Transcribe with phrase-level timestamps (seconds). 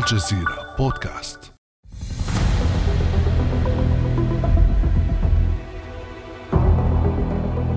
[0.00, 1.38] الجزيرة بودكاست.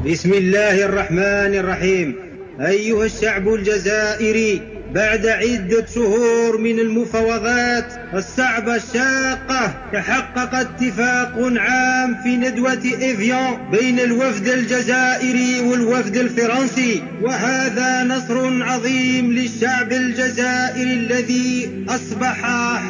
[0.06, 2.16] بسم الله الرحمن الرحيم.
[2.60, 4.62] أيها الشعب الجزائري
[4.94, 14.48] بعد عدة شهور من المفاوضات الصعبة الشاقة تحقق اتفاق عام في ندوة إفيون بين الوفد
[14.48, 17.04] الجزائري والوفد الفرنسي.
[17.22, 22.42] وهذا نصر عظيم للشعب الجزائري الذي أصبح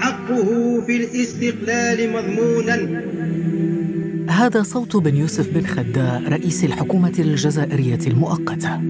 [0.02, 3.04] حقه في الاستقلال مضمونا.
[4.30, 8.82] هذا صوت بن يوسف بن خداء رئيس الحكومة الجزائرية المؤقتة.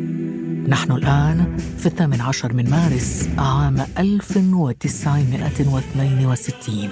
[0.67, 6.89] نحن الآن في الثامن عشر من مارس عام 1962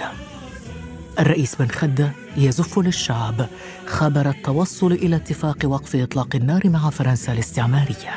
[1.18, 3.46] الرئيس بن خدة يزف للشعب
[3.86, 8.14] خبر التوصل إلى اتفاق وقف إطلاق النار مع فرنسا الاستعمارية.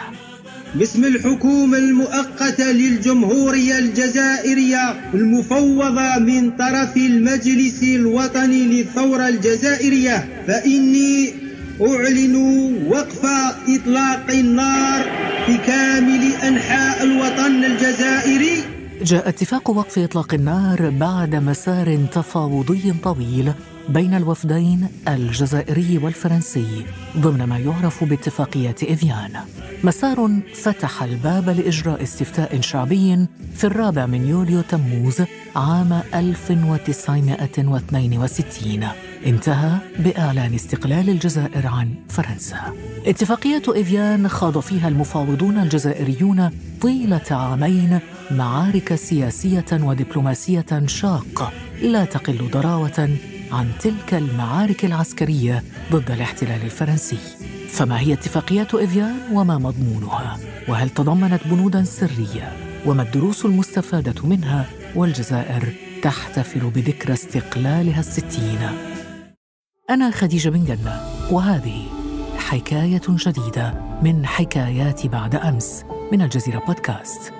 [0.75, 11.33] باسم الحكومة المؤقتة للجمهورية الجزائرية المفوضة من طرف المجلس الوطني للثورة الجزائرية فإني
[11.81, 12.35] أعلن
[12.87, 13.25] وقف
[13.69, 15.05] إطلاق النار
[15.45, 18.63] في كامل أنحاء الوطن الجزائري.
[19.01, 23.53] جاء اتفاق وقف إطلاق النار بعد مسار تفاوضي طويل
[23.89, 26.85] بين الوفدين الجزائري والفرنسي
[27.17, 29.31] ضمن ما يعرف باتفاقية إفيان.
[29.83, 35.21] مسار فتح الباب لإجراء استفتاء شعبي في الرابع من يوليو تموز
[35.55, 38.87] عام 1962
[39.25, 42.73] انتهى بإعلان استقلال الجزائر عن فرنسا.
[43.05, 46.49] اتفاقية إفيان خاض فيها المفاوضون الجزائريون
[46.81, 47.99] طيلة عامين
[48.31, 51.51] معارك سياسية ودبلوماسية شاقة
[51.81, 53.09] لا تقل ضراوة
[53.51, 57.17] عن تلك المعارك العسكرية ضد الاحتلال الفرنسي.
[57.69, 62.53] فما هي اتفاقيات إفيان وما مضمونها؟ وهل تضمنت بنودا سرية؟
[62.85, 68.94] وما الدروس المستفادة منها؟ والجزائر تحتفل بذكرى استقلالها الستين.
[69.89, 71.01] أنا خديجة بن جنة
[71.31, 71.85] وهذه
[72.37, 77.33] حكاية جديدة من حكايات بعد أمس من الجزيرة بودكاست.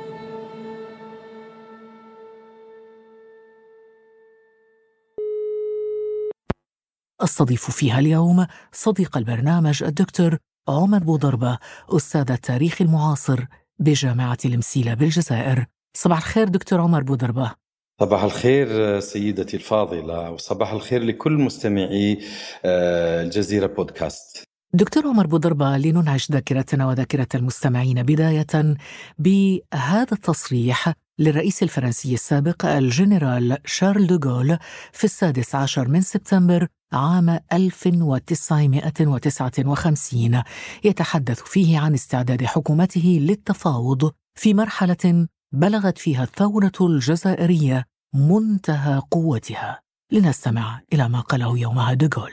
[7.22, 10.38] أستضيف فيها اليوم صديق البرنامج الدكتور
[10.68, 11.58] عمر بوضربة
[11.90, 13.46] أستاذ التاريخ المعاصر
[13.80, 15.66] بجامعة المسيلة بالجزائر.
[15.98, 17.65] صباح الخير دكتور عمر بوضربة
[18.02, 22.20] صباح الخير سيدتي الفاضلة وصباح الخير لكل مستمعي
[22.66, 24.44] الجزيرة بودكاست.
[24.74, 28.04] دكتور عمر بوضربة لننعش ذاكرتنا وذاكرة المستمعين.
[28.04, 28.76] بداية
[29.20, 34.58] بهذا التصريح للرئيس الفرنسي السابق الجنرال شارل دوغول
[34.92, 40.44] في السادس عشر من سبتمبر عام 1959
[40.84, 49.80] يتحدث فيه عن استعداد حكومته للتفاوض في مرحلة بلغت فيها الثورة الجزائرية منتهى قوتها.
[50.12, 52.32] لنستمع إلى ما قاله يومها دوغول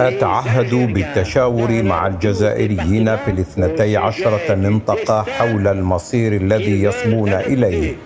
[0.00, 7.96] أتعهد بالتشاور مع الجزائريين في الاثنتي عشرة منطقة حول المصير الذي يصبون إليه.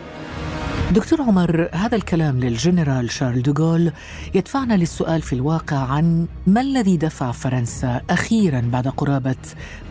[0.95, 3.93] دكتور عمر هذا الكلام للجنرال شارل دوغول
[4.35, 9.37] يدفعنا للسؤال في الواقع عن ما الذي دفع فرنسا أخيرا بعد قرابة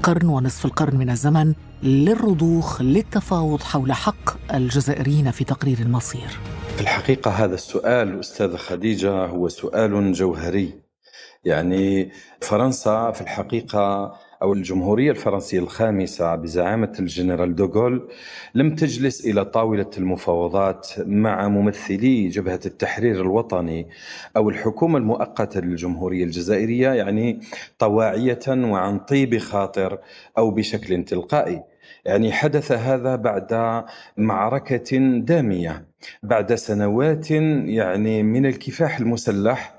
[0.04, 1.54] قرن ونصف القرن من الزمن
[1.84, 6.40] للرضوخ للتفاوض حول حق الجزائريين في تقرير المصير.
[6.76, 10.74] في الحقيقة هذا السؤال أستاذة خديجة هو سؤال جوهري.
[11.46, 18.10] يعني فرنسا في الحقيقة أو الجمهورية الفرنسية الخامسة بزعامة الجنرال دوغول
[18.56, 23.88] لم تجلس إلى طاولة المفاوضات مع ممثلي جبهة التحرير الوطني
[24.38, 27.40] أو الحكومة المؤقتة للجمهورية الجزائرية يعني
[27.80, 30.00] طواعية وعن طيب خاطر
[30.38, 31.64] أو بشكل تلقائي.
[32.06, 33.84] يعني حدث هذا بعد
[34.18, 35.86] معركة دامية
[36.24, 39.77] بعد سنوات يعني من الكفاح المسلح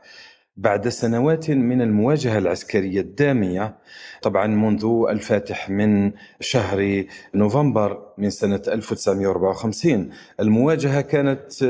[0.59, 3.77] بعد سنوات من المواجهة العسكرية الدامية
[4.23, 7.05] طبعا منذ الفاتح من شهر
[7.35, 10.11] نوفمبر من سنة 1954
[10.41, 11.65] المواجهة كانت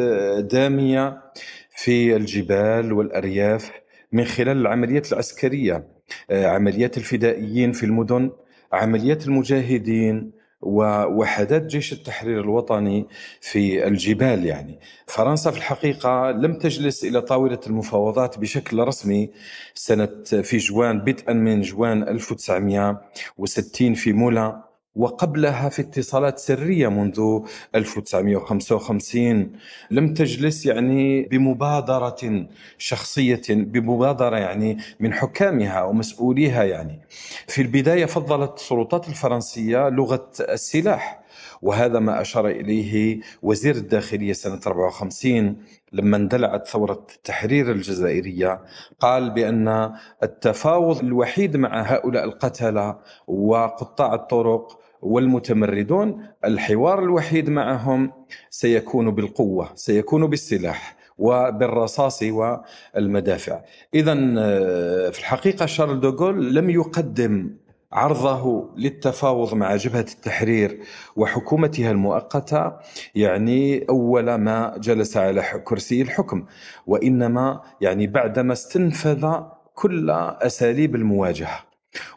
[0.52, 1.22] دامية
[1.70, 3.70] في الجبال والأرياف
[4.12, 5.86] من خلال العمليات العسكرية
[6.30, 8.30] عمليات الفدائيين في المدن
[8.72, 13.06] عمليات المجاهدين ووحدات جيش التحرير الوطني
[13.40, 14.80] في الجبال يعني.
[15.06, 19.30] فرنسا في الحقيقة لم تجلس إلى طاولة المفاوضات بشكل رسمي
[19.74, 24.67] سنة في جوان بدءا من جوان 1960 في مولا.
[24.94, 27.40] وقبلها في اتصالات سرية منذ
[27.74, 29.52] 1955
[29.90, 32.46] لم تجلس يعني بمبادرة
[32.78, 37.00] شخصية بمبادرة يعني من حكامها ومسؤوليها يعني.
[37.46, 41.27] في البداية فضلت السلطات الفرنسية لغة السلاح.
[41.62, 45.56] وهذا ما أشار إليه وزير الداخلية سنة 54
[45.92, 48.60] لما اندلعت ثورة التحرير الجزائرية.
[49.00, 58.12] قال بأن التفاوض الوحيد مع هؤلاء القتلة وقطاع الطرق والمتمردون الحوار الوحيد معهم
[58.50, 63.60] سيكون بالقوة سيكون بالسلاح وبالرصاص والمدافع.
[63.94, 67.50] إذا آه، في الحقيقة شارل دوغول لم يقدم
[67.92, 70.80] عرضه للتفاوض مع جبهة التحرير
[71.16, 72.72] وحكومتها المؤقتة
[73.14, 76.46] يعني أول ما جلس على كرسي الحكم
[76.86, 79.34] وإنما يعني بعدما استنفذ
[79.74, 81.68] كل أساليب المواجهة.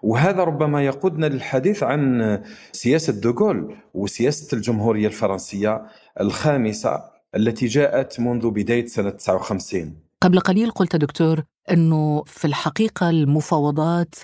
[0.03, 2.39] وهذا ربما يقودنا للحديث عن
[2.71, 5.81] سياسة دوغول وسياسة الجمهورية الفرنسية
[6.21, 7.03] الخامسة
[7.35, 14.15] التي جاءت منذ بداية سنة 59 قبل قليل قلت دكتور أنه في الحقيقة المفاوضات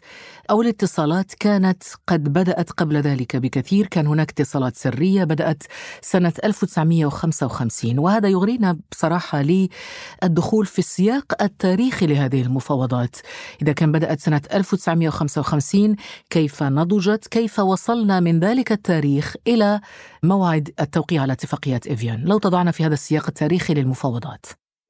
[0.50, 5.64] أو الاتصالات كانت قد بدأت قبل ذلك بكثير، كان هناك اتصالات سرية بدأت
[6.02, 13.16] سنة 1955 وهذا يغرينا بصراحة للدخول في السياق التاريخي لهذه المفاوضات.
[13.62, 15.96] إذا كان بدأت سنة 1955
[16.30, 19.82] كيف نضجت؟ كيف وصلنا من ذلك التاريخ إلى
[20.24, 24.46] موعد التوقيع على اتفاقيه إيفيان؟ لو تضعنا في هذا السياق التاريخي للمفاوضات.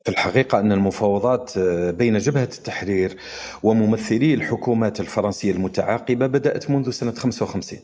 [0.08, 3.18] في الحقيقة أن المفاوضات آه، بين جبهة التحرير
[3.64, 7.80] وممثلي الحكومات الفرنسية المتعاقبة بدأت منذ سنة 55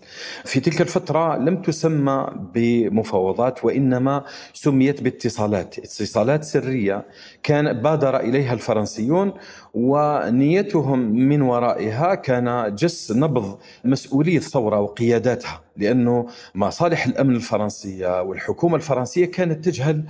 [0.46, 4.24] في تلك الفترة لم تسمى بمفاوضات وإنما
[4.54, 5.80] سميت باتصالات.
[5.80, 7.06] اتصالات سرية
[7.44, 9.34] كان بادر إليها الفرنسيون
[9.74, 19.25] ونيتهم من ورائها كان جس نبض مسؤولي الثورة وقياداتها لأنه مصالح الأمن الفرنسية والحكومة الفرنسية
[19.25, 20.04] كانت تجهل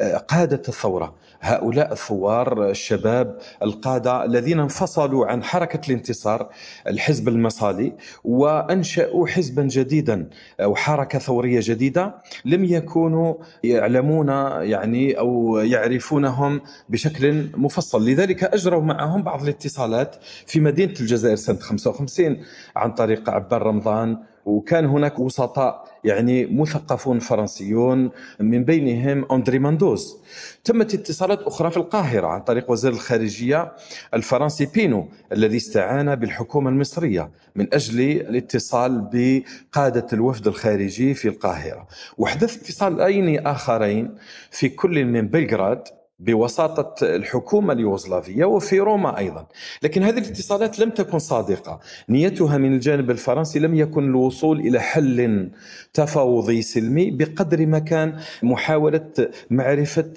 [0.00, 1.14] آه، قادة الثورة.
[1.60, 6.48] هؤلاء الثوار الشباب القادة الذين انفصلوا عن حركة الانتصار
[6.86, 7.92] الحزب المصالي
[8.24, 10.30] وأنشأوا حزبا جديدا
[10.60, 12.14] أو حركة ثورية جديدة
[12.44, 13.34] لم يكونوا
[13.64, 14.28] يعلمون
[14.62, 18.08] يعني أو يعرفونهم بشكل مفصل.
[18.08, 20.16] لذلك أجروا معهم بعض الاتصالات
[20.46, 22.36] في مدينة الجزائر سنة 55
[22.76, 28.10] عن طريق عبار رمضان وكان هناك وسطاء يعني مثقفون فرنسيون
[28.40, 30.16] من بينهم أندري ماندوز.
[30.64, 33.72] تمت اتصالات أخرى في القاهرة عن طريق وزير الخارجية
[34.14, 41.86] الفرنسي بينو الذي استعان بالحكومة المصرية من أجل الاتصال بقادة الوفد الخارجي في القاهرة.
[42.18, 44.14] وحدث اتصالين آخرين
[44.50, 45.82] في كل من بلغراد
[46.20, 49.46] بوساطة الحكومة اليوغوسلافية وفي روما أيضا.
[49.82, 51.80] لكن هذه الاتصالات لم تكن صادقة.
[52.08, 55.50] نيتها من الجانب الفرنسي لم يكن الوصول إلى حل
[55.94, 59.10] تفاوضي سلمي بقدر ما كان محاولة
[59.50, 60.12] معرفة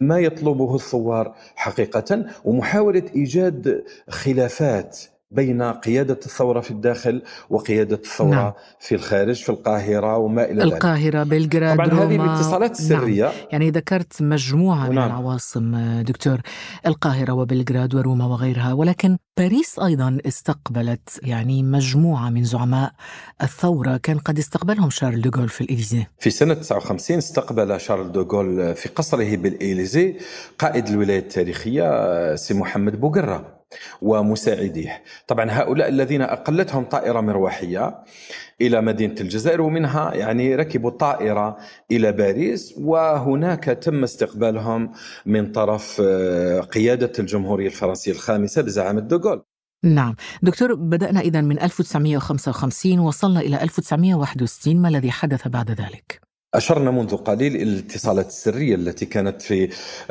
[0.00, 4.98] ما يطلبه الثوار حقيقة ومحاولة إيجاد خلافات
[5.30, 8.52] بين قيادة الثورة في الداخل وقيادة الثورة نعم.
[8.80, 13.32] في الخارج في القاهرة وما إلى ذلك القاهرة بلغراد طبعا هذه الاتصالات السرية نعم.
[13.52, 14.90] يعني ذكرت مجموعة نعم.
[14.90, 16.40] من العواصم دكتور
[16.86, 22.92] القاهرة وبلغراد وروما وغيرها ولكن باريس أيضا استقبلت يعني مجموعة من زعماء
[23.42, 28.88] الثورة كان قد استقبلهم شارل دوغول في الإليزي في سنة 59 استقبل شارل دوغول في
[28.88, 30.16] قصره بالإليزي
[30.58, 33.56] قائد الولاية التاريخية سي محمد بوقرة
[34.02, 35.02] ومساعديه.
[35.26, 38.04] طبعا هؤلاء الذين أقلتهم طائرة مروحية
[38.60, 41.56] إلى مدينة الجزائر ومنها يعني ركبوا الطائرة
[41.90, 44.92] إلى باريس وهناك تم استقبالهم
[45.26, 49.42] من طرف آه، قيادة الجمهورية الفرنسية الخامسة بزعامة دوغول
[49.84, 50.16] نعم.
[50.42, 56.25] دكتور بدأنا إذا من 1955 وصلنا إلى 1961 ما الذي حدث بعد ذلك؟
[56.56, 59.68] أشرنا منذ قليل إلى الاتصالات السرية التي كانت في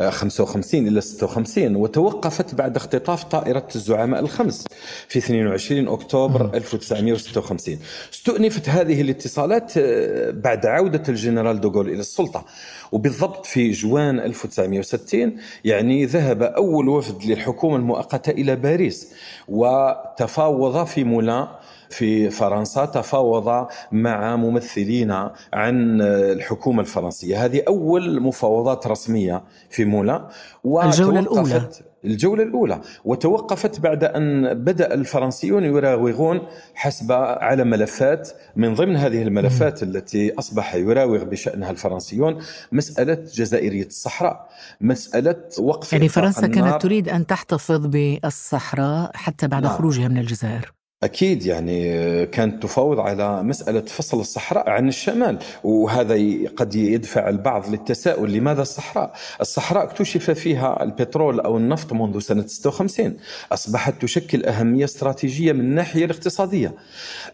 [0.10, 4.66] 55 إلى 56 وتوقفت بعد اختطاف طائرة الزعماء الخمس
[5.08, 7.80] في 22 أكتوبر 1956
[8.14, 12.46] استؤنفت هذه الاتصالات آه، بعد عودة الجنرال دوغول إلى السلطة.
[12.92, 19.08] وبالضبط في جوان 1960 يعني ذهب أول وفد للحكومة المؤقتة إلى باريس
[19.48, 21.48] وتفاوض في مولان
[21.90, 25.12] في فرنسا تفاوض مع ممثلين
[25.54, 27.46] عن الحكومة الفرنسية.
[27.46, 30.30] هذه أول مفاوضات رسمية في مولا
[30.66, 31.70] الجولة الأولى.
[32.06, 32.82] الجولة الأولى.
[33.06, 36.42] وتوقفت بعد أن بدأ الفرنسيون يراوغون
[36.76, 39.84] حسب على ملفات من ضمن هذه الملفات.
[39.84, 44.50] التي أصبح يراوغ بشأنها الفرنسيون مسألة جزائرية الصحراء
[44.82, 49.78] مسألة وقف يعني فرنسا كانت تريد أن تحتفظ بالصحراء حتى بعد نعم.
[49.78, 50.75] خروجها من الجزائر.
[51.06, 56.16] أكيد يعني كانت تفاوض على مسألة فصل الصحراء عن الشمال وهذا
[56.56, 63.18] قد يدفع البعض للتساؤل لماذا الصحراء؟ الصحراء اكتشف فيها البترول أو النفط منذ سنة 56
[63.52, 66.74] أصبحت تشكل أهمية استراتيجية من الناحية الاقتصادية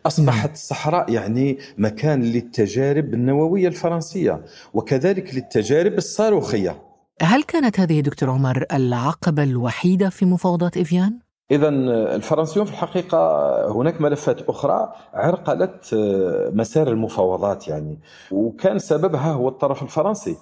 [0.05, 4.41] أصبحت الصحراء يعني مكان للتجارب النووية الفرنسية
[4.73, 6.81] وكذلك للتجارب الصاروخية
[7.21, 11.19] هل كانت هذه دكتور عمر العقبة الوحيدة في مفاوضات إفيان؟
[11.51, 11.69] إذا
[12.15, 15.95] الفرنسيون في الحقيقة هناك ملفات أخرى عرقلت
[16.53, 17.99] مسار المفاوضات يعني
[18.31, 20.37] وكان سببها هو الطرف الفرنسي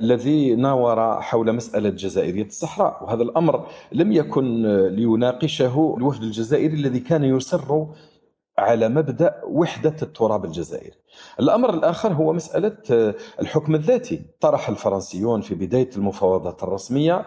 [0.00, 7.24] الذي ناور حول مسألة جزائرية الصحراء وهذا الأمر لم يكن ليناقشه الوفد الجزائري الذي كان
[7.24, 7.86] يصر
[8.58, 11.03] على مبدأ وحدة التراب الجزائري.
[11.40, 17.26] الأمر الآخر هو مسألة آه، الحكم الذاتي، طرح الفرنسيون في بداية المفاوضات الرسمية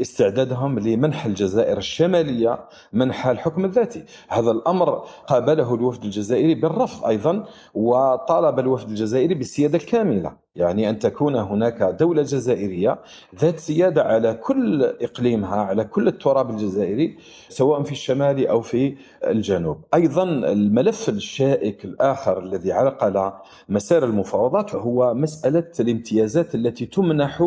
[0.00, 8.58] استعدادهم لمنح الجزائر الشمالية منح الحكم الذاتي، هذا الأمر قابله الوفد الجزائري بالرفض أيضا وطالب
[8.58, 10.47] الوفد الجزائري بالسيادة الكاملة.
[10.58, 12.98] يعني أن تكون هناك دولة جزائرية
[13.40, 17.16] ذات سياده على كل إقليمها على كل التراب الجزائري
[17.48, 18.96] سواء في الشمال أو في
[19.26, 19.84] الجنوب.
[19.94, 23.34] أيضا الملف الشائك الآخر الذي علق
[23.68, 27.42] مسار المفاوضات هو مسألة الامتيازات التي تمنح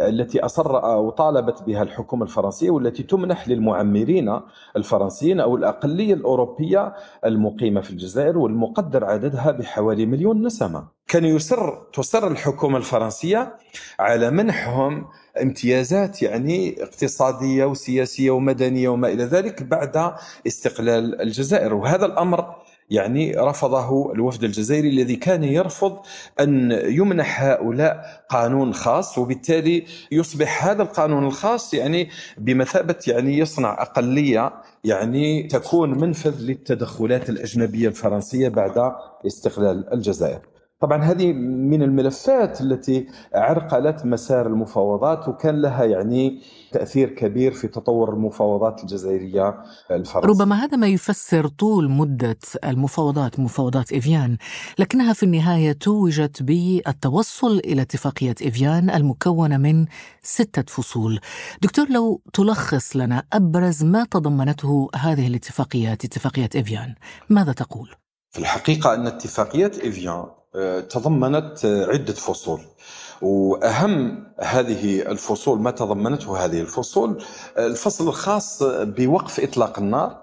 [0.00, 4.40] التي أصر أو طالبت بها الحكومة الفرنسية والتي تمنح للمعمرين
[4.76, 6.94] الفرنسيين أو الأقلية الأوروبية
[7.26, 13.56] المقيمة في الجزائر والمقدر عددها بحوالي مليون نسمة كان يصر تصر الحكومة الفرنسية
[13.98, 15.06] على منحهم
[15.42, 20.14] امتيازات يعني اقتصادية وسياسية ومدنية وما إلى ذلك بعد
[20.46, 22.54] استقلال الجزائر وهذا الأمر
[22.90, 25.98] يعني رفضه الوفد الجزائري الذي كان يرفض
[26.40, 34.52] أن يمنح هؤلاء قانون خاص وبالتالي يصبح هذا القانون الخاص يعني بمثابة يعني يصنع أقلية
[34.84, 38.92] يعني تكون منفذ للتدخلات الأجنبية الفرنسية بعد
[39.26, 40.59] استقلال الجزائر.
[40.80, 48.12] طبعا هذه من الملفات التي عرقلت مسار المفاوضات وكان لها يعني تأثير كبير في تطور
[48.14, 50.30] المفاوضات الجزائرية الفرنسية.
[50.30, 54.36] ربما هذا ما يفسر طول مدة المفاوضات مفاوضات إيفيان،
[54.78, 59.86] لكنها في النهاية توجت بالتوصل إلى اتفاقية إيفيان المكونة من
[60.22, 61.20] ستة فصول.
[61.62, 66.94] دكتور لو تلخص لنا أبرز ما تضمنته هذه الاتفاقيات اتفاقية إيفيان،
[67.28, 67.90] ماذا تقول؟
[68.30, 70.24] في الحقيقة أن اتفاقية إيفيان
[70.88, 72.60] تضمنت عدة فصول.
[73.22, 77.22] وأهم هذه الفصول ما تضمنته هذه الفصول
[77.58, 80.19] الفصل الخاص بوقف إطلاق النار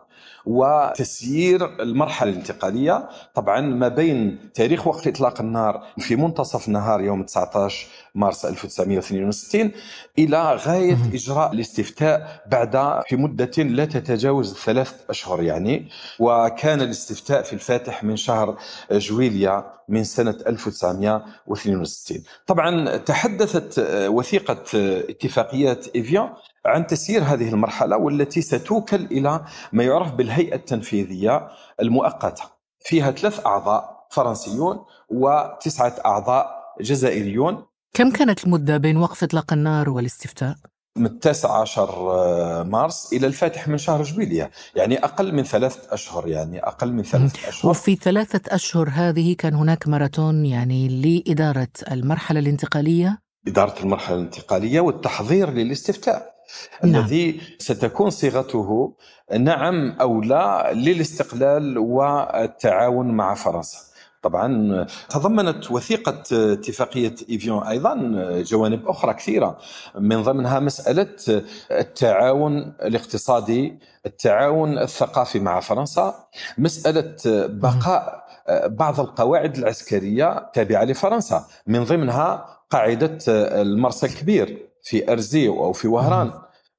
[0.48, 3.10] وتسيير المرحلة الانتقالية.
[3.36, 9.72] طبعا ما بين تاريخ وقف إطلاق النار في منتصف النهار يوم 19 مارس 1962
[10.20, 15.88] إلى غاية إجراء الاستفتاء بعد في مدة لا تتجاوز ثلاث أشهر يعني.
[16.20, 18.58] وكان الاستفتاء في الفاتح من شهر
[18.92, 24.63] جويليا من سنة 1962 طبعا تحدثت وثيقة
[25.10, 26.30] اتفاقيات إيفيان
[26.68, 31.48] عن تسيير هذه المرحلة والتي ستوكل إلى ما يعرف بالهيئة التنفيذية
[31.82, 32.44] المؤقتة.
[32.80, 37.66] فيها ثلاث أعضاء فرنسيون وتسعة أعضاء جزائريون.
[37.94, 40.56] كم كانت المدة بين وقف إطلاق النار والاستفتاء؟
[40.98, 46.28] من التاسع عشر آه، مارس إلى الفاتح من شهر جويلية يعني أقل من ثلاثة أشهر
[46.28, 47.72] يعني أقل من ثلاثة أشهر.
[47.72, 55.50] وفي ثلاثة أشهر هذه كان هناك ماراثون يعني لإدارة المرحلة الانتقالية؟ إدارة المرحلة الانتقالية والتحضير
[55.50, 56.37] للاستفتاء.
[56.84, 56.96] نعم.
[56.96, 58.94] الذي ستكون صيغته
[59.39, 63.88] نعم أو لا للاستقلال والتعاون مع فرنسا
[64.22, 67.96] طبعا تضمنت وثيقة اتفاقية إيفيون أيضا
[68.42, 69.58] جوانب أخرى كثيرة
[69.96, 76.16] من ضمنها مسألة التعاون الاقتصادي التعاون الثقافي مع فرنسا
[76.58, 77.16] مسألة
[77.48, 78.27] بقاء
[78.66, 86.32] بعض القواعد العسكرية تابعة لفرنسا من ضمنها قاعدة المرسى الكبير في أرزيو أو في وهران.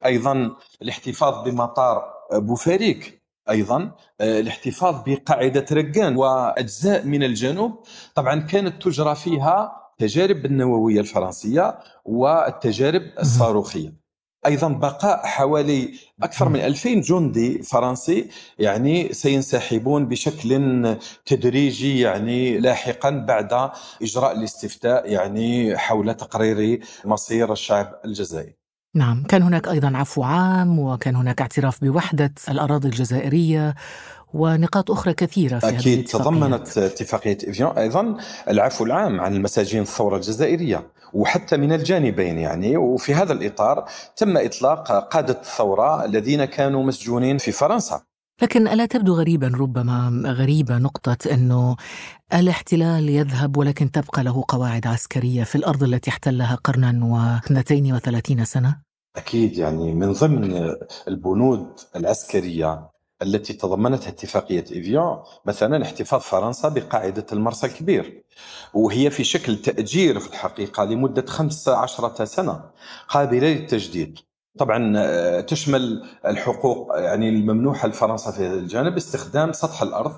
[0.04, 3.90] أيضا الاحتفاظ بمطار بوفاريك أيضا
[4.20, 7.82] آه، الاحتفاظ بقاعدة رقان وأجزاء من الجنوب.
[8.14, 13.97] طبعا كانت تجرى فيها التجارب النووية الفرنسية والتجارب الصاروخية.
[14.46, 18.28] أيضا بقاء حوالي أكثر من 2000 جندي فرنسي
[18.58, 23.70] يعني سينسحبون بشكل تدريجي يعني لاحقا بعد
[24.02, 28.57] إجراء الاستفتاء يعني حول تقرير مصير الشعب الجزائري.
[28.94, 33.74] نعم كان هناك أيضا عفو عام وكان هناك اعتراف بوحدة الأراضي الجزائرية
[34.34, 38.16] ونقاط أخرى كثيرة في أكيد تضمنت اتفاقية إفيون أيضا
[38.48, 42.76] العفو العام عن المساجين الثورة الجزائرية وحتى من الجانبين يعني.
[42.76, 43.84] وفي هذا الإطار
[44.16, 48.00] تم إطلاق قادة الثورة الذين كانوا مسجونين في فرنسا.
[48.42, 51.76] لكن ألا تبدو غريبا ربما غريبة نقطة أنه
[52.34, 58.80] الاحتلال يذهب ولكن تبقى له قواعد عسكرية في الأرض التي احتلها قرنا واثنتين وثلاثين سنة؟
[59.16, 60.74] أكيد يعني من ضمن
[61.08, 61.66] البنود
[61.96, 62.90] العسكرية
[63.22, 68.24] التي تضمنتها اتفاقية إيفيون مثلا احتفاظ فرنسا بقاعدة المرسى الكبير
[68.74, 72.60] وهي في شكل تأجير في الحقيقة لمدة 15 سنة
[73.08, 74.18] قابلة للتجديد
[74.58, 80.12] طبعا آه، تشمل الحقوق يعني الممنوحة لفرنسا في الجانب استخدام سطح الأرض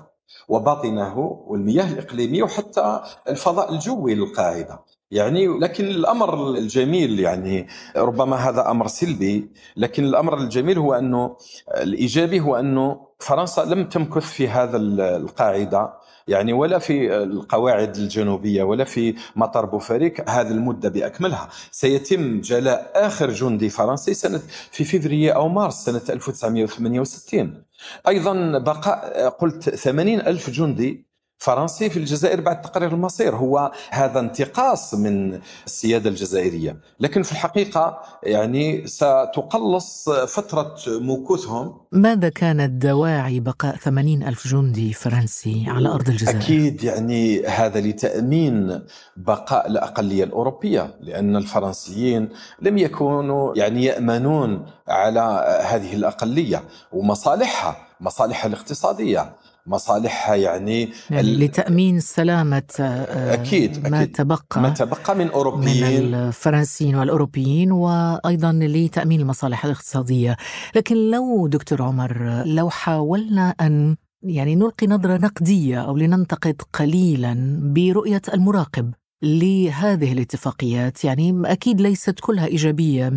[0.49, 4.79] وباطنه والمياه الإقليمية وحتى الفضاء الجوي للقاعدة.
[5.11, 11.37] يعني لكن الأمر الجميل يعني ربما هذا أمر سلبي لكن الأمر الجميل هو أنه
[11.77, 14.77] الإيجابي هو أنه فرنسا لم تمكث في هذا
[15.17, 15.93] القاعدة
[16.27, 21.49] يعني ولا في القواعد الجنوبية ولا في مطار بوفاريك هذه المدة بأكملها.
[21.71, 27.63] سيتم جلاء آخر جندي فرنسي سنة في فبراير أو مارس سنة 1968
[28.07, 31.10] أيضا بقاء قلت 80 ألف جندي
[31.41, 33.35] فرنسي في الجزائر بعد تقرير المصير.
[33.35, 36.77] هو هذا انتقاص من السيادة الجزائرية.
[36.99, 45.65] لكن في الحقيقة يعني ستقلص فترة مكوثهم ماذا كانت دواعي بقاء 80 ألف جندي فرنسي
[45.67, 48.81] على أرض الجزائر؟ أكيد يعني هذا لتأمين
[49.17, 52.29] بقاء الأقلية الأوروبية لأن الفرنسيين
[52.61, 59.35] لم يكونوا يعني يأمنون على هذه الأقلية ومصالحها مصالحها الاقتصادية.
[59.67, 64.15] مصالحها يعني, يعني لتأمين سلامة آه، أكيد ما أكيد.
[64.15, 66.07] تبقى ما تبقى من أوروبيين.
[66.09, 70.37] من الفرنسيين والأوروبيين وأيضا لتأمين المصالح الاقتصادية.
[70.75, 78.21] لكن لو دكتور عمر لو حاولنا أن يعني نلقي نظرة نقدية أو لننتقد قليلا برؤية
[78.33, 83.13] المراقب لهذه الاتفاقيات يعني أكيد ليست كلها إيجابية 100%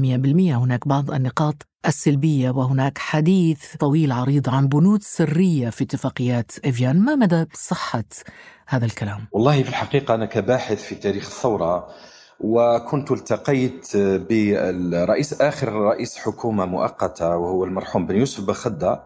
[0.57, 7.15] هناك بعض النقاط السلبية وهناك حديث طويل عريض عن بنود سرية في اتفاقيات إفيان ما
[7.15, 8.05] مدى صحة
[8.67, 11.89] هذا الكلام؟ والله في الحقيقة أنا كباحث في تاريخ الثورة
[12.41, 19.03] وكنت التقيت بالرئيس آخر رئيس حكومة مؤقتة وهو المرحوم بن يوسف بخدة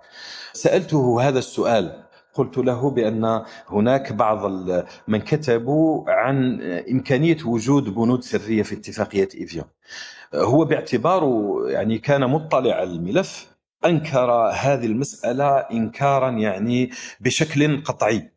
[0.52, 2.07] سألته هذا السؤال
[2.38, 4.50] قلت له بأن هناك بعض
[5.08, 9.64] من كتبوا عن إمكانية وجود بنود سرية في اتفاقية إيفيون.
[10.34, 13.46] هو باعتباره يعني كان مطلع على الملف
[13.84, 18.30] أنكر هذه المسألة انكارا يعني بشكل قطعي.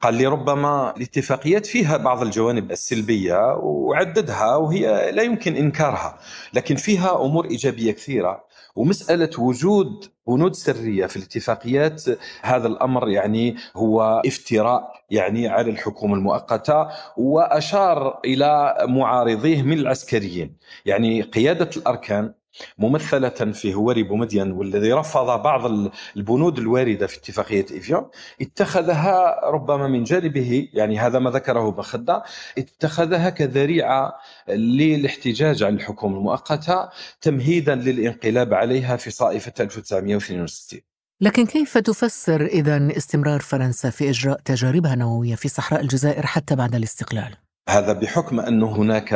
[0.00, 6.18] قال لي ربما الاتفاقيات فيها بعض الجوانب السلبية وعددها وهي لا يمكن إنكارها
[6.54, 8.44] لكن فيها أمور إيجابية كثيرة.
[8.76, 12.04] ومسألة وجود بنود سرية في الاتفاقيات
[12.42, 20.56] هذا الأمر يعني هو افتراء يعني على الحكومة المؤقتة وأشار إلى معارضيه من العسكريين.
[20.86, 22.32] يعني قيادة الأركان
[22.78, 28.08] ممثلة في هواري بومدين والذي رفض بعض البنود الواردة في اتفاقية إفيون
[28.40, 32.22] اتخذها ربما من جانبه يعني هذا ما ذكره بخدة
[32.58, 34.14] اتخذها كذريعة
[34.48, 36.88] للاحتجاج على الحكومة المؤقتة
[37.20, 40.80] تمهيدا للانقلاب عليها في صائفة 1962
[41.20, 46.74] لكن كيف تفسر إذا استمرار فرنسا في إجراء تجاربها النووية في صحراء الجزائر حتى بعد
[46.74, 49.12] الاستقلال؟ هذا بحكم أن هناك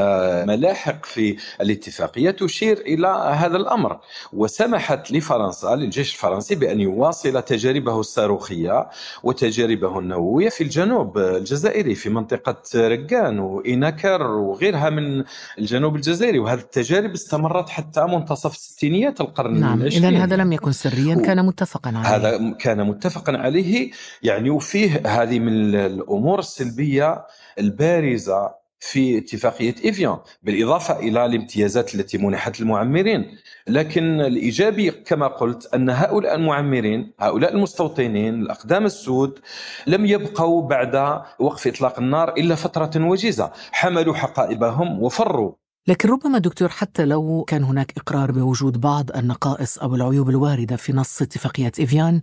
[0.48, 3.98] ملاحق في الاتفاقية تشير إلى هذا الأمر.
[4.32, 8.88] وسمحت لفرنسا للجيش الفرنسي بأن يواصل تجاربه الصاروخية
[9.22, 15.24] وتجاربه النووية في الجنوب الجزائري في منطقة رقان وإناكر وغيرها من
[15.58, 16.38] الجنوب الجزائري.
[16.38, 21.92] وهذه التجارب استمرت حتى منتصف الستينيات القرن نعم إذا هذا لم يكن سريا كان متفقا
[21.96, 22.16] عليه.
[22.16, 23.90] هذا كان متفقا عليه.
[24.22, 27.26] يعني وفيه هذه من الأمور السلبية
[27.58, 28.39] البارزة
[28.81, 33.38] في اتفاقية إيفيان بالإضافة إلى الامتيازات التي منحت للمعمرين
[33.69, 39.38] لكن الإيجابي كما قلت أن هؤلاء المعمرين هؤلاء المستوطنين الأقدام السود
[39.87, 43.53] لم يبقوا بعد وقف إطلاق النار إلا فترة وجيزة.
[43.73, 45.53] حملوا حقائبهم وفروا.
[45.90, 50.92] لكن ربما دكتور حتى لو كان هناك إقرار بوجود بعض النقائص أو العيوب الواردة في
[50.92, 52.20] نص اتفاقية إفيان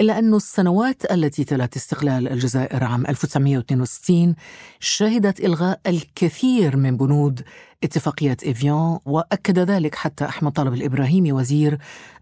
[0.00, 4.34] إلا أن السنوات التي تلت استقلال الجزائر عام 1962
[4.80, 7.42] شهدت إلغاء الكثير من بنود
[7.84, 11.78] اتفاقية إفيان وأكد ذلك حتى أحمد طالب الإبراهيمي وزير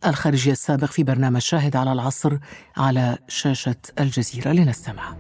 [0.07, 2.39] الخارجية السابق في برنامج شاهد على العصر
[2.77, 4.53] على شاشة الجزيرة.
[4.53, 5.15] لنستمع.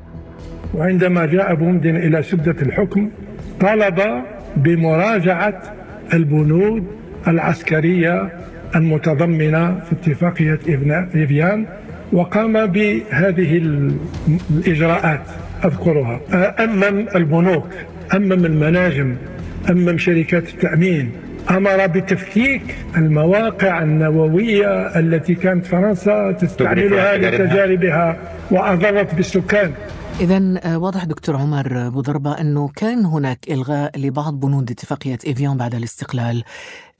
[0.74, 3.11] وعندما جاء بومدين إلى سدة الحكم
[3.61, 4.24] طلب
[4.62, 5.62] بمراجعة
[6.14, 6.87] البنود
[7.29, 8.29] العسكرية
[8.77, 10.59] المتضمنة في اتفاقية
[11.14, 11.66] إفيان
[12.12, 13.62] وقام بهذه
[14.51, 15.21] الإجراءات.
[15.64, 16.21] أذكرها.
[16.64, 17.66] أمم البنوك
[18.14, 19.16] أمم المناجم
[19.71, 21.11] أمم شركات التأمين
[21.51, 22.62] أمر بتفكيك
[22.97, 28.16] المواقع النووية التي كانت فرنسا تستعملها لتجاربها
[28.51, 29.71] واضرت بالسكان.
[30.20, 35.74] إذا آه، واضح دكتور عمر بوضربة أنه كان هناك إلغاء لبعض بنود اتفاقية إيفيان بعد
[35.74, 36.44] الاستقلال.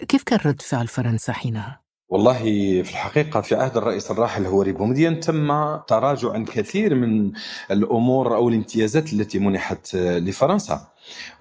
[0.09, 2.38] كيف كان رد فعل فرنسا حينها؟ والله
[2.83, 7.33] في الحقيقة في عهد الرئيس الراحل هوري بومدين تم تراجع عن كثير من
[7.70, 10.88] الأمور أو الامتيازات التي منحت لفرنسا.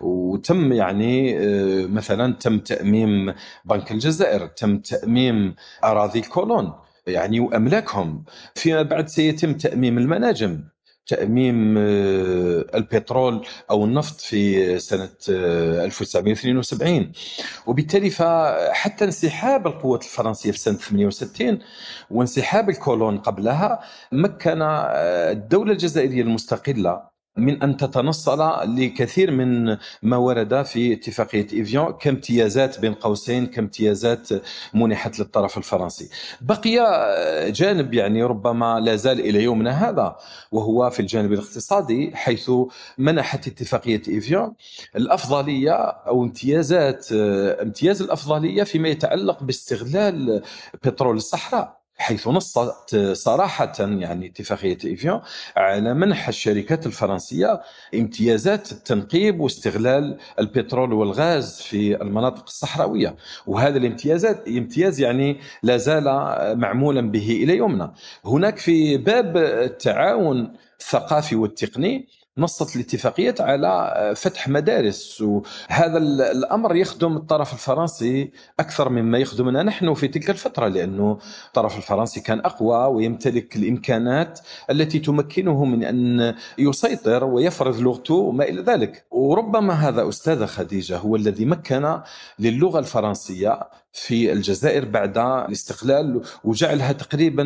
[0.01, 3.33] وتم يعني آه، مثلا تم تأميم
[3.65, 6.73] بنك الجزائر تم تأميم أراضي الكولون
[7.07, 8.23] يعني وأملاكهم.
[8.55, 10.63] فيما بعد سيتم تأميم المناجم.
[11.07, 17.11] تأميم آه، البترول أو النفط في سنة 1972 آه،
[17.67, 21.59] وبالتالي فحتى انسحاب القوات الفرنسية في سنة 68
[22.11, 23.79] وانسحاب الكولون قبلها
[24.11, 28.39] مكن الدولة الجزائرية المستقلة من أن تتنصل
[28.75, 34.29] لكثير من ما ورد في اتفاقيه إيفيون كامتيازات بين قوسين كامتيازات
[34.73, 36.09] منحت للطرف الفرنسي.
[36.41, 36.77] بقي
[37.51, 40.15] جانب يعني ربما لا زال إلى يومنا هذا
[40.51, 42.51] وهو في الجانب الاقتصادي حيث
[42.97, 44.53] منحت اتفاقية إيفيان
[44.95, 50.41] الأفضلية أو امتيازات امتياز الأفضلية فيما يتعلق باستغلال
[50.83, 55.21] بترول الصحراء حيث نصت صراحة يعني اتفاقية إيفيان
[55.57, 57.61] على منح الشركات الفرنسية
[57.95, 63.15] امتيازات التنقيب واستغلال البترول والغاز في المناطق الصحراوية.
[63.47, 66.03] وهذا الامتيازات امتياز يعني لا زال
[66.59, 67.93] معمولا به إلى يومنا.
[68.25, 75.21] هناك في باب التعاون الثقافي والتقني نصت الاتفاقية على فتح مدارس.
[75.21, 75.97] وهذا
[76.31, 82.39] الأمر يخدم الطرف الفرنسي أكثر مما يخدمنا نحن في تلك الفترة لأنه الطرف الفرنسي كان
[82.39, 89.05] أقوى ويمتلك الإمكانات التي تمكنه من أن يسيطر ويفرض لغته وما إلى ذلك.
[89.11, 91.99] وربما هذا أستاذة خديجة هو الذي مكن
[92.39, 93.59] للغة الفرنسية
[93.91, 97.41] في الجزائر بعد الاستقلال وجعلها تقريبا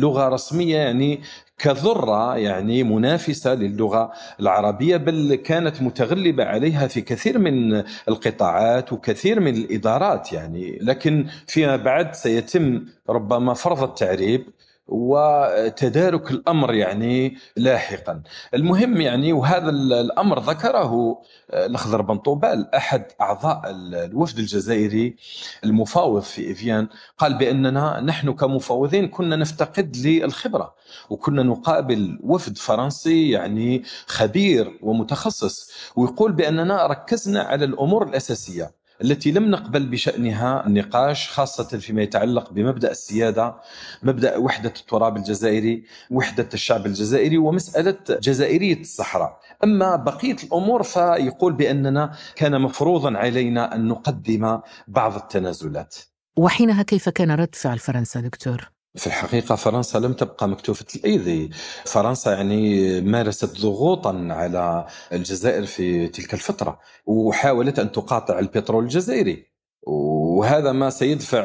[0.00, 1.20] لغة رسمية يعني
[1.58, 9.54] كذرة يعني منافسة للغة العربية بل كانت متغلبة عليها في كثير من القطاعات وكثير من
[9.54, 10.78] الإدارات يعني.
[10.82, 14.46] لكن فيما بعد سيتم ربما فرض التعريب
[14.88, 18.22] وتدارك الأمر يعني لاحقا.
[18.54, 21.22] المهم يعني وهذا الأمر ذكره
[21.54, 25.16] الأخضر بن طوبال أحد أعضاء الوفد الجزائري
[25.64, 30.74] المفاوض في إفيان قال بأننا نحن كمفاوضين كنا نفتقد للخبرة
[31.10, 39.50] وكنا نقابل وفد فرنسي يعني خبير ومتخصص ويقول بأننا ركزنا على الأمور الأساسية التي لم
[39.50, 43.54] نقبل بشأنها النقاش خاصة فيما يتعلق بمبدأ السيادة
[44.02, 52.16] مبدأ وحدة التراب الجزائري وحدة الشعب الجزائري ومسألة جزائرية الصحراء أما بقية الأمور فيقول بأننا
[52.36, 55.96] كان مفروضا علينا أن نقدم بعض التنازلات
[56.36, 61.50] وحينها كيف كان رد فعل فرنسا دكتور؟ في الحقيقة فرنسا لم تبقى مكتوفة الأيدي.
[61.84, 69.46] فرنسا يعني مارست ضغوطا على الجزائر في تلك الفترة وحاولت أن تقاطع البترول الجزائري.
[69.82, 71.44] وهذا ما سيدفع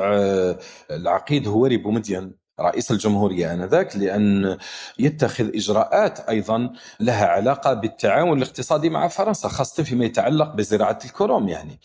[0.91, 4.57] العقيد هوري بومدين رئيس الجمهورية آنذاك لأن
[4.99, 11.79] يتخذ إجراءات أيضا لها علاقة بالتعاون الاقتصادي مع فرنسا خاصة فيما يتعلق بزراعة الكروم يعني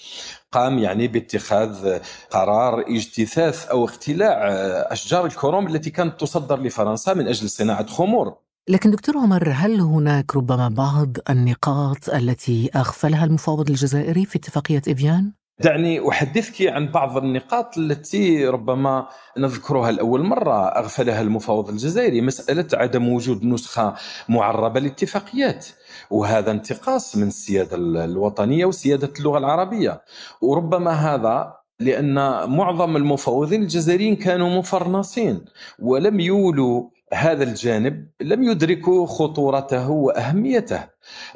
[0.52, 1.98] قام يعني باتخاذ
[2.30, 4.48] قرار اجتثاث أو اختلاع
[4.92, 10.36] أشجار الكروم التي كانت تصدر لفرنسا من أجل صناعة خمور لكن دكتور عمر هل هناك
[10.36, 17.78] ربما بعض النقاط التي أغفلها المفاوض الجزائري في اتفاقية إفيان؟ دعني أحدثك عن بعض النقاط
[17.78, 23.94] التي ربما نذكرها لأول مرة أغفلها المفاوض الجزائري مسألة عدم وجود نسخة
[24.28, 25.66] معربة للاتفاقيات
[26.10, 30.02] وهذا انتقاص من السيادة الوطنية وسيادة اللغة العربية.
[30.42, 32.14] وربما هذا لأن
[32.50, 35.44] معظم المفاوضين الجزائريين كانوا مفرنصين
[35.78, 40.80] ولم يولوا هذا الجانب لم يدركوا خطورته وأهميته.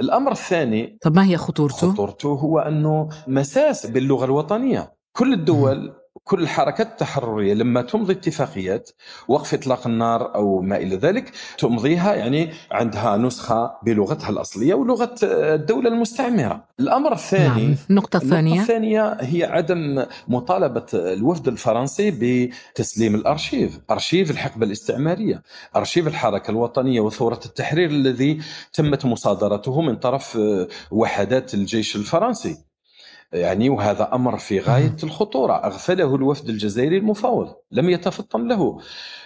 [0.01, 4.99] الأمر الثاني طب ما هي خطورته؟ خطورته هو أنه مساس باللغة الوطنية.
[5.13, 5.93] كل الدول
[6.25, 8.91] كل الحركات التحررية لما تمضي اتفاقيات
[9.29, 15.89] وقف إطلاق النار أو ما إلى ذلك تمضيها يعني عندها نسخة بلغتها الأصلية ولغة الدولة
[15.89, 16.65] المستعمرة.
[16.81, 17.77] الأمر الثاني نعم.
[17.91, 25.43] النقطة الثانية النقطه الثانية هي عدم مطالبة الوفد الفرنسي بتسليم الأرشيف، أرشيف الحقبة الاستعمارية،
[25.77, 28.41] أرشيف الحركة الوطنية وثورة التحرير الذي
[28.73, 30.39] تمت مصادرته من طرف
[30.91, 32.68] وحدات الجيش الفرنسي.
[33.33, 35.53] يعني وهذا أمر في غاية الخطورة.
[35.53, 37.55] أغفله الوفد الجزائري المفاوض.
[37.71, 38.79] لم يتفطن له.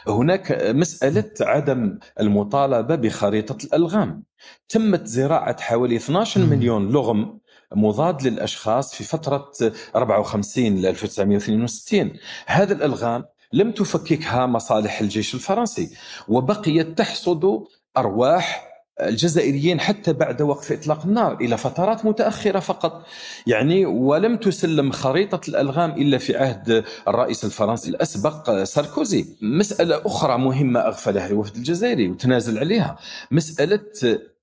[0.08, 4.22] هناك مسألة عدم المطالبة بخريطة الألغام.
[4.68, 7.38] تمت زراعة حوالي 12 مليون لغم
[7.74, 9.50] مضاد للأشخاص في فترة
[9.96, 12.12] 54 ل 1962
[12.46, 15.90] هذا الألغام لم تفككها مصالح الجيش الفرنسي
[16.28, 17.64] وبقيت تحصد
[17.96, 18.71] أرواح
[19.08, 23.06] الجزائريين حتى بعد وقف إطلاق النار إلى فترات متأخرة فقط.
[23.46, 29.26] يعني ولم تسلم خريطة الألغام إلا في عهد الرئيس الفرنسي الأسبق ساركوزي.
[29.42, 32.96] مسألة أخرى مهمة اغفلها الوفد الجزائري وتنازل عليها.
[33.30, 33.80] مسألة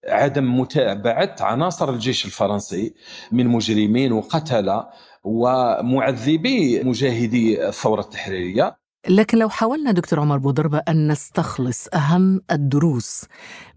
[0.08, 2.94] عدم متابعة عناصر الجيش الفرنسي
[3.32, 4.88] من مجرمين وقتلة
[5.24, 8.79] ومعذبي مجاهدي الثورة التحريرية.
[9.08, 13.26] لكن لو حاولنا دكتور عمر بوضربة أن نستخلص أهم الدروس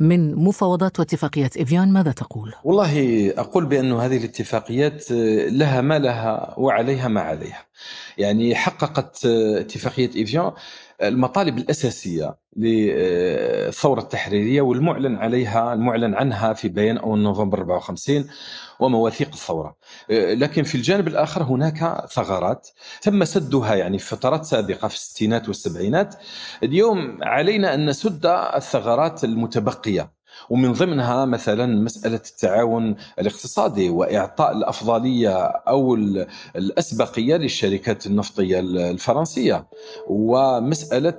[0.00, 5.10] من مفاوضات واتفاقيات إفيان ماذا تقول؟ والله أقول بأن هذه الاتفاقيات
[5.50, 7.66] لها ما لها وعليها ما عليها
[8.18, 10.52] يعني حققت اتفاقية إفيان
[11.02, 18.26] المطالب الأساسية للثورة التحريرية والمعلن عليها المعلن عنها في بيان أول نوفمبر 54
[18.80, 19.76] ومواثيق الثورة.
[20.10, 22.68] لكن في الجانب الآخر هناك ثغرات.
[23.02, 26.14] تم سدها يعني في فترات سابقة في الستينات والسبعينات.
[26.62, 30.21] اليوم علينا أن نسد الثغرات المتبقية.
[30.50, 35.94] ومن ضمنها مثلا مسألة التعاون الاقتصادي وإعطاء الأفضلية أو
[36.56, 39.66] الأسبقية للشركات النفطية الفرنسية
[40.08, 41.18] ومسألة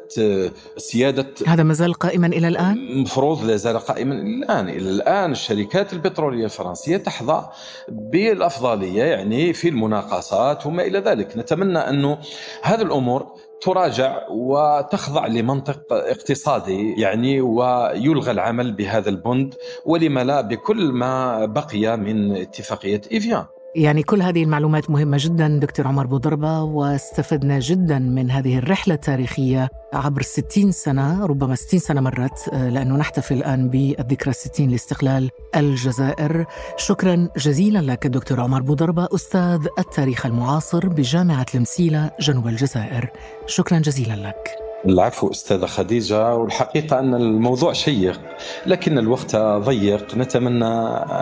[0.77, 5.31] سيادة هذا ما زال قائما إلى الآن؟ مفروض لا زال قائما إلى الآن إلى الآن
[5.31, 7.49] الشركات البترولية الفرنسية تحظى
[7.89, 12.17] بالأفضلية يعني في المناقصات وما إلى ذلك نتمنى أنه
[12.63, 13.27] هذه الأمور
[13.63, 22.38] تراجع وتخضع لمنطق اقتصادي يعني ويلغى العمل بهذا البند ولما لا بكل ما بقي من
[22.38, 23.45] اتفاقية إيفيان.
[23.75, 29.69] يعني كل هذه المعلومات مهمة جدا دكتور عمر بوضربة واستفدنا جدا من هذه الرحلة التاريخية
[29.93, 36.45] عبر 60 سنة ربما 60 سنة مرت آه، لأنه نحتفل الآن بالذكرى 60 لاستقلال الجزائر.
[36.77, 43.09] شكرا جزيلا لك دكتور عمر بوضربة أستاذ التاريخ المعاصر بجامعة المسيلة جنوب الجزائر.
[43.47, 44.72] شكرا جزيلا لك.
[44.86, 48.22] العفو أستاذة خديجة والحقيقة أن الموضوع شيق
[48.65, 50.17] لكن الوقت ضيق.
[50.17, 50.65] نتمنى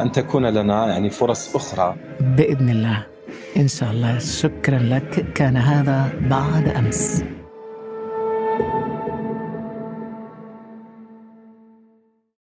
[0.01, 1.95] أن تكون لنا يعني فرص أخرى.
[2.19, 3.05] بإذن الله.
[3.57, 4.19] إن شاء الله.
[4.19, 5.33] شكرا لك.
[5.33, 7.23] كان هذا بعد أمس.